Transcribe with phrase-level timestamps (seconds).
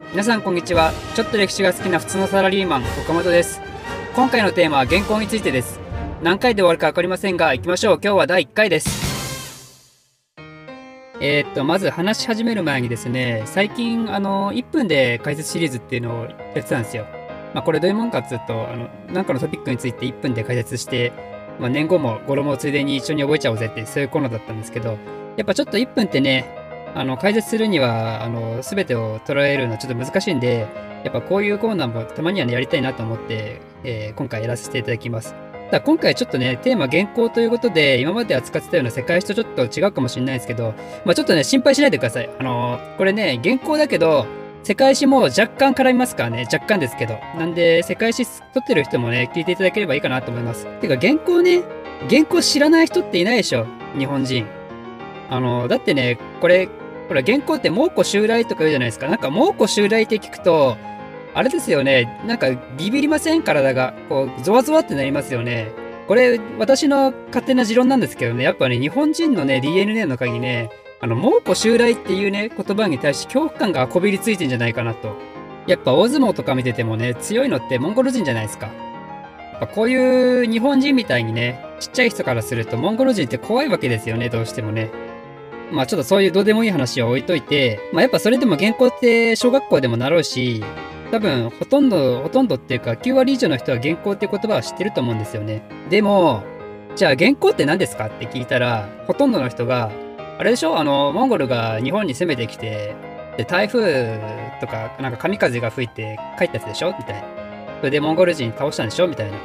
[0.00, 0.92] 皆さんこんにちは。
[1.14, 3.60] ちょっと歴史が好きな普通のサラリーマン岡本です。
[4.14, 5.78] 今回のテーマは原稿についてです。
[6.22, 8.00] 何回で終わるか分かりませんが行きましょう。
[8.02, 10.34] 今日は第1回です。
[11.20, 17.04] えー、っとまず話し始める前にですね最近あの1分で解説シリーズっていうのをやってたんですよ。
[17.52, 21.12] まあ、これどういうもんかっつうとあのなんかのトピックについて1分で解説して
[21.58, 24.96] まあ、年後も語呂もついでに一緒に覚えちゃおうぜってそういうコーナーだったんですけど、
[25.36, 26.44] やっぱちょっと1分ってね、
[26.94, 30.66] あの解説するにはあの全てを捉えるのはちょっと難しいんで、
[31.04, 35.34] やっぱこういうコーナーもたまにはね、やりたいなと思って、えー、今回やらせていただきます。
[35.70, 40.74] だ今回ちょっとね、テーマ原稿ということで、今まで扱ってたような世界史とちょっと違うかもしれないですけど、
[41.04, 42.30] まあちょっとね、心配しないでください。
[42.38, 44.26] あのー、これね、原稿だけど、
[44.64, 47.18] 世界史も若干絡みますからね、若干ですけど。
[47.38, 50.66] なんで、世界史撮ってる人もね、聞いていただければいいかなと思います。
[50.80, 51.62] てか、原稿ね、
[52.10, 53.66] 原稿知らない人っていないでしょ
[53.98, 54.46] 日本人。
[55.30, 56.68] あの、だってね、これ、
[57.08, 59.08] ほら、原稿って猛虎襲来とか言うじゃないですか。
[59.08, 60.76] なんか猛虎襲来って聞くと、
[61.34, 63.42] あれですよね、なんかビビりません？
[63.42, 63.94] 体が。
[64.08, 65.68] こう、ゾワゾワってなりますよね。
[66.06, 75.16] これ、私の勝手な持論なんですけどね、やっぱね、日本人のね、DNA の鍵ね、あの、猛虎襲来っていうね、言葉に対して恐怖感がこびりついてんじゃないかなと。
[75.66, 78.70] やっぱ大相撲とか見ててもね、強いのってモンゴル人じゃないですか。
[79.74, 84.88] こういう日本人みたいにね、ちっちゃい人からするとモンゴル人って怖いわけですよね、どうしてもね。
[85.72, 90.64] まあちょっとそういうどうでもいい話を置いといて、まあやっぱそれでも原稿って小学校でも習うし、
[91.10, 95.62] 多分ほとんど、ほとんどっていうか9割以上の人は原稿って言葉は知ってると思うんですよね。
[95.90, 96.42] でも、
[96.96, 99.90] じゃあ原稿って何ですかって聞いたら、ほとんどの人が、
[100.38, 100.78] あれでしょ？
[100.78, 102.94] あの、モンゴルが日本に攻めてきて、
[103.36, 104.20] で、台風
[104.60, 106.94] とか、なんか神風が吹いて帰ったやつでしょ？
[106.98, 107.28] みたいな。
[107.78, 109.08] それでモンゴル人倒したんでしょ？
[109.08, 109.38] みたいな。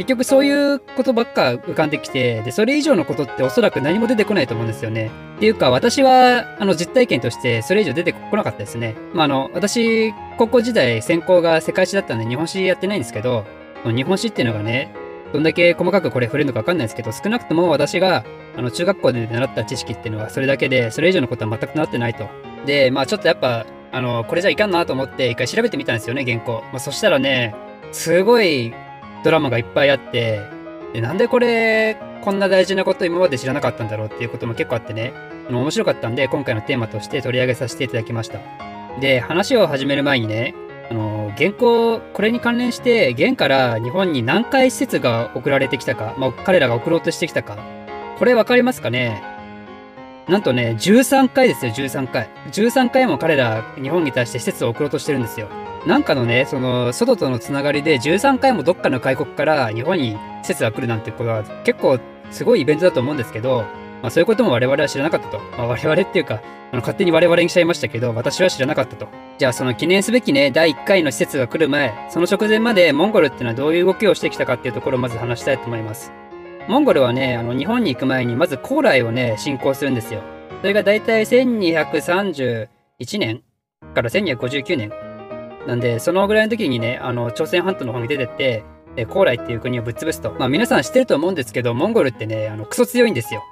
[0.00, 5.10] 結局そういうことばっか浮かんできて、で、それ以上のことっておそらく何も出てこないと思うんですよね。
[5.36, 8.94] っていうか、私は、あの、実体験としてそれ以上出てこなかったですね。
[9.12, 13.44] まあ、あの、私、高校時代専攻が世界史だったんで日本史やってないんですけど、
[13.84, 14.90] 日本史っていうのがね、
[15.34, 18.24] どんだけ細かくこれ触れるのかわかんないですけど、少なくとも私が、
[18.56, 22.26] あの、中学校で習った知識っていうのはそれだけで、それ以上のことは全く習ってないと。
[22.64, 26.62] で、まあちょっとやっぱ、あの、これじゃいかんなと思って一回調べてみたんですよね、原稿。
[26.72, 27.54] まあそしたらね、
[27.92, 28.72] すごい
[29.24, 30.40] ドラマがいっぱいあって、
[30.92, 35.12] でなんでこれ、こんな大事なこと今まで知らなかったんだろうっていうことも結構あってね、
[35.48, 38.38] あの面白かったんで、今回のテーマとして取り上げさせていただきました。
[39.00, 40.54] で、話を始める前にね、
[40.90, 47.56] あの、原稿、これに関連して、現から日本に何回施設が送られてきたか、まあ、彼らが送ろうとしてきたか、
[48.18, 49.22] これ分かりますかね？
[50.28, 52.28] なんとね、13回ですよ、13回。
[52.52, 55.48] 13回も彼ら、日本に対して施設を送ろうとしてるんですよ。
[55.86, 61.98] なんかのね、その、外とのつながりで13回もどっかの外国から日本に施設が来るなんてことは結構
[62.30, 63.64] すごいイベントだと思うんですけど、
[64.02, 65.38] まあそういうことも我々は知らなかったと。
[65.56, 66.42] まあ我々っていうか、
[66.72, 69.08] あの勝手に我々にしちゃいましたけど、私は知らなかったと。
[69.38, 76.12] じゃあその記念すべきね、第1回の施設が来る前、その直前までモンゴルっていうのはどういう動きをしてきたかっていうところをまず話したいと思います。
[76.68, 80.20] モンゴルはね、あの日本に行く前にまず高麗をね、侵攻するんですよ。
[80.60, 82.68] それが大体1231
[83.18, 83.42] 年
[83.94, 84.92] から1259年
[85.66, 88.64] なんで、そのぐらいの時にね、あの、朝鮮半島の方に出てって、
[88.96, 90.34] え高麗っていう国をぶっ潰すと。
[90.38, 93.42] まあ皆さん知ってると思うんですけど、モンゴルってね、あの、クソ強いんですよ。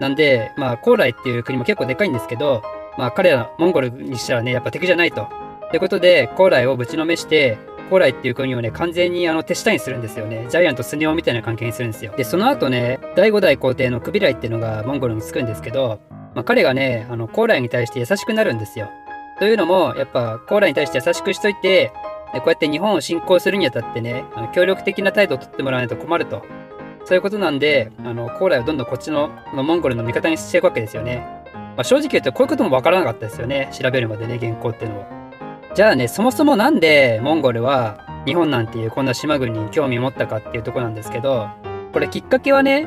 [0.00, 2.62] なんで、まあ、高麗っていう国も結構でかいんですけど、
[2.98, 5.28] まあ彼ら、モンゴルにしたらね、やっぱ敵じゃないと。
[5.70, 7.58] ということで、高麗をぶちのめして、
[7.90, 10.46] 高麗っていう国をね、完全にあの手下にするんですよね。
[10.48, 12.12] ジャイアントスネ夫みたいな関係にするんですよ。
[12.16, 16.00] で、その後ね、第5代皇帝のクビライっていうのがモンゴルにつくんですけど、
[16.34, 18.90] まあ、彼がね、あの、高麗に対して優しくなるんですよ。
[19.38, 21.92] というのも、やっぱ、コーラに対して優しくしといて、
[22.32, 26.42] こうやって日本を侵攻するにあたってね、あの協力的な態度をとってもらわないと困ると。
[27.04, 31.18] そういうことなんで、あの、高麗をどんどんこっちののモンゴルの味方にしていくわけですよね。
[31.76, 33.68] まあ、正直言うとこういうこともわからなかったですよね。
[33.72, 35.04] 調べるまでね、原稿っていうのを。
[35.74, 41.48] じゃあね、そもそもなんでモンゴルは日本なんていうこんな島国に興味を持ったかっていうとこなんですけど、
[41.92, 42.86] これきっかけはね、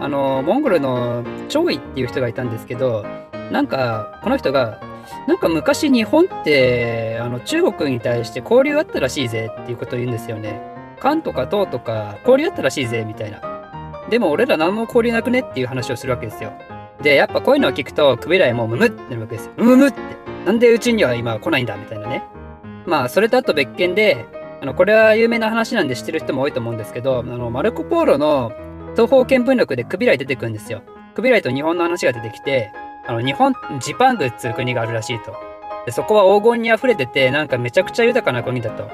[0.00, 3.04] あの、モンゴルの張位っていう人がいたんですけど、
[3.50, 4.80] なんか、この人が
[5.26, 10.60] なんか昔日本ってあの中国に対して交流あったらしいぜっていうことを言うんですよね。
[11.00, 13.40] 漢とか唐とか交流あったらしいぜみたいな。
[14.10, 16.52] でも俺ら何も交流なくねっていう話をするわけですよ。
[17.02, 19.52] で、やっぱこういうのを聞くと、クビライもムムってなるわけですよ。
[19.56, 20.00] ムムって。
[20.46, 22.24] なんでうちには今来ないんだみたいなね。
[22.86, 24.26] まあ、それとあと別件で、
[24.60, 28.52] あの、これは有名な話なんで知ってる人も多いと思うんですけど、あの、マルコ・ポーロの
[28.92, 30.82] 東方見聞録でクビライ出てくるんですよ。
[31.14, 32.72] クビライと日本の話が出てきて、
[33.08, 35.34] あの、日本、ジパングっていう国があるらしいと。
[35.86, 38.90] でそこは黄金に溢れてて、なんかめちゃくちゃ豊かな国だと。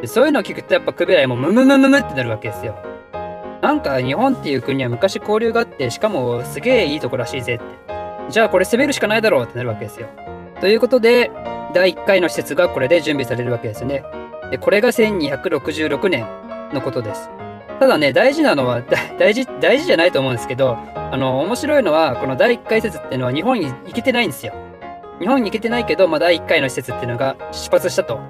[0.00, 2.76] でそういうのを聞くとやっぱクベライもムムムムムってなるわけですよ。
[3.62, 7.64] なんか日本っていう国は昔交流があって、しかもすげえいいとこらしいぜって。
[8.28, 10.08] じゃあこれ攻めるしかないだろうってなるわけですよ。
[10.60, 11.30] ということで、
[11.74, 14.02] 第1回の施設がこれで準備されるわけですね。
[14.50, 16.26] で、これが1266年
[16.72, 17.30] のことです。
[17.78, 18.82] ただね、大事なのは、
[19.18, 24.52] 大事、大事じゃないと思うんですけど、あの、面白いのは、この第1回施設っていうのは日本に行けてないんですよ。
[25.20, 28.20] 日本に行けてないけど、まあ、第1回の施設っていうのが出発したと。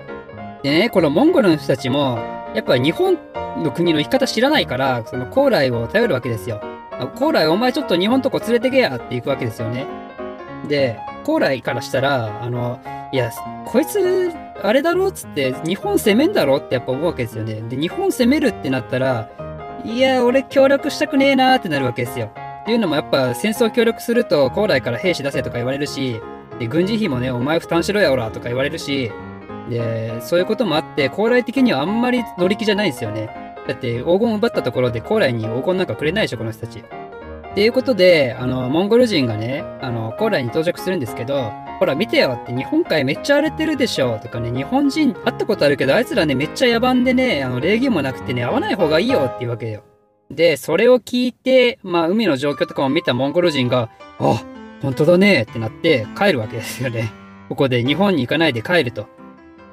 [0.62, 2.18] でね、このモンゴルの人たちも、
[2.54, 3.18] やっぱ日本
[3.62, 6.60] の国の生き方知らないから、その高麗を頼るわけですよ。
[7.18, 9.86] 高麗お前ちょっと日本とこ連れてけやって行くわけですよね。
[10.66, 12.80] で、高麗からしたら、あの、
[13.12, 13.30] いや、
[13.66, 17.62] こいつ、あれだろっつって、日本攻めんだろってやっぱ思うわけですよね。
[17.68, 19.30] で、日本攻めるってなったら、
[19.84, 22.30] いや、俺協力したくねえなーってなるわけですよ。
[22.62, 26.20] っていうのもやっぱ戦争協力すると、高麗から兵士出せとか言われるし、
[26.58, 29.10] で、軍事費もね、お前負担しろやおらとか言われるし、
[29.70, 33.30] で、そういうこともあって、高麗的にはあんまり乗り気じゃないんですよね。
[33.66, 36.80] だって黄金奪ったところで高麗に黄金なんかくれないでしょ、この人たち。
[36.80, 49.84] っていうことで、あの、モンゴル人がね、あの、高麗に到着するんですけど、ほら見てよって日本海めっちゃ荒れてるでしょとかね、日本人会ったことあるけど、あいつらね、めっちゃ野蛮でね、あの、礼儀もなくてね、会わない方がいいよっていうわけよ。
[50.30, 54.42] で、それを聞いて、まあ、海の状況とかも見たモンゴル人が、あ、
[54.82, 57.10] 本当だねってなって帰るわけですよね。
[57.48, 59.06] ここで日本に行かないで帰ると。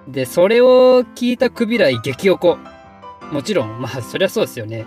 [0.07, 2.57] で、それを聞いたクビライ激おこ。
[3.31, 4.85] もちろん、まあ、そりゃそうですよね。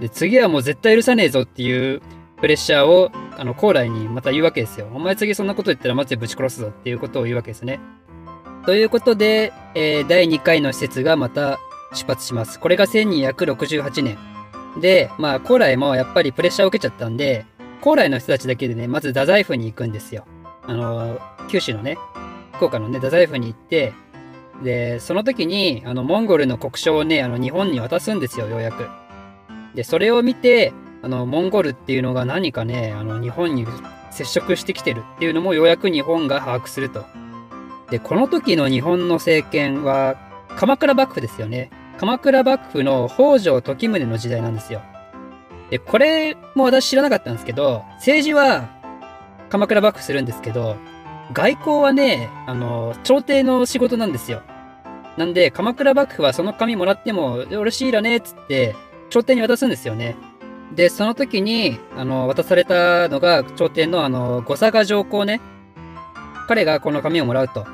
[0.00, 2.00] で、次はもう絶対許さねえぞっていう
[2.40, 4.88] プレッシャーを、あの、高麗にまた言うわけですよ。
[4.92, 7.80] お前次そんなこと言ったらマジでぶち殺すぞっていうことを言うわけですね。
[8.66, 11.58] ということで、えー、第2回の施設がまた
[11.94, 12.60] 出発します。
[12.60, 14.18] これが1268年。
[14.80, 17.44] で、まあ、高麗もやっぱりプレッシャーを受けちゃったんで、
[17.80, 20.24] 高麗の人たちだけでね、まず太宰府に行くんですよ。
[20.66, 21.18] あの、
[21.48, 21.98] 九州のね、
[22.54, 23.92] 福岡のね、太宰府に行って、
[24.62, 28.88] で、その時に、あの、モンゴルの国章をね、あの、日本に渡すんですよ、ようやく。
[29.74, 33.66] で、それを見て、あの、モンゴルっていうのが何かね、あの、日本に
[34.10, 37.04] 接触してきてるっていうのもようやく日本が把握すると。
[37.90, 40.16] で、この時の日本の政権は、
[40.56, 41.70] 鎌倉幕府ですよね。
[41.98, 44.80] 鎌倉幕府の北条時宗の時代なんですよ。
[45.70, 48.68] で、これも私知らなかったんですけど、政治は
[49.50, 50.76] 鎌倉幕府するんですけど、
[51.32, 54.42] 外交はね、あの、朝廷の仕事なんですよ。
[55.16, 58.74] なんで、鎌倉幕府はその紙もらっても、よろしいらね、っつって、
[59.10, 60.16] 朝廷に渡すんですよね。
[60.74, 65.40] で、その時に、あの、渡されたのが、朝廷の、あの、五佐賀上皇ね。
[66.48, 67.66] 彼がこの紙をもらうと。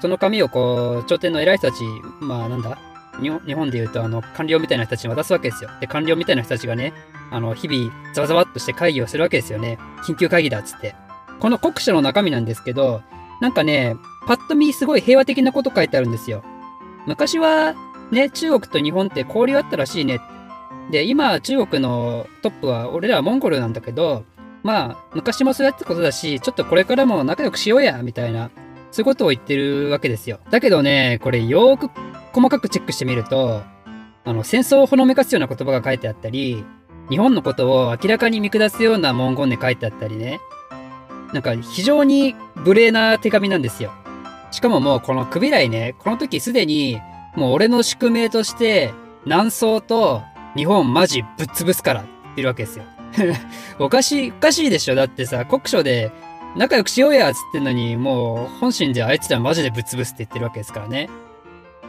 [0.00, 1.82] その紙をこう、朝廷の偉い人たち、
[2.20, 2.78] まあなんだ
[3.20, 5.70] 日本で言うと、あの、官僚みたいな人たちに渡すわけですよ。
[5.80, 6.92] で、官僚みたいな人たちがね、
[7.30, 9.78] あの、日々、ざわざわっとして会議をするわけですよね。
[10.06, 10.94] 緊急会議だっつって。
[11.40, 13.02] この国書の中身なんですけど、
[13.40, 16.42] なんかね、パッと見すごい平和的なこと書いてあるんですよ。
[17.06, 17.74] 昔は、
[18.10, 20.35] ね、中国と日本って交流あったらしいねって。
[20.90, 24.24] で、今、中国のトップは、俺らはモンゴルなんだけど、
[24.62, 28.50] まあ、昔もそうやってことだし、ちょっとこれからも仲良くしようや、みたいな、
[28.90, 30.40] そういうことを言ってるわけですよ。
[30.50, 31.90] だけどね、これよーく
[32.32, 33.62] 細かくチェックしてみると、
[34.24, 36.64] あの、戦争をほのめかすような言葉が書いてあったり、
[37.08, 40.40] 日本のことを明らかに見下すような文言で書いてあったりね。
[41.32, 43.92] なんか非常に無礼な手紙なんですよ。
[44.50, 47.00] しかももうこの首来ね、この時すでに
[47.36, 48.92] もう俺の宿命として
[49.24, 50.22] 南宋と
[50.56, 52.84] 日本マジぶっ潰すからって言ってるわけですよ。
[53.78, 56.10] おかしい、おかしいでしょだってさ、国書で
[56.56, 61.10] 仲良くしようやっつってんのに、もう本心であいつらマジでぶっ潰すって言ってるわけですからね。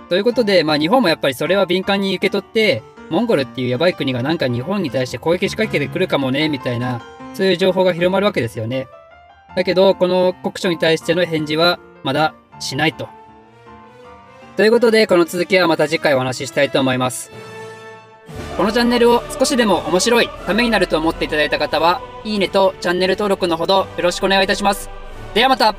[0.09, 7.01] ということで、まあ日本もやっぱりそれは敏感に受け取って、モンゴルっていうやばい国がなんか日本に対して攻撃仕掛けてくるかもね、みたいな、
[7.33, 8.87] そういう情報が広まるわけですよね。
[9.55, 13.07] だけど、この国書に対しての返事はまだしないと。
[14.57, 17.31] ということで、この続きはまた次回お話ししたいと思います。
[18.57, 24.89] このチャンネルを少しでも面白い、ためになると思っていただいた方は、いいねとチャンネル登録のほどよろしくお願いいたします。
[25.35, 25.75] ではまた